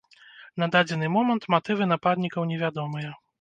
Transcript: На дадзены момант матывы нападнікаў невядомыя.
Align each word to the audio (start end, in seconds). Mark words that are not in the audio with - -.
На 0.61 0.67
дадзены 0.75 1.09
момант 1.17 1.45
матывы 1.55 1.89
нападнікаў 1.93 2.49
невядомыя. 2.55 3.15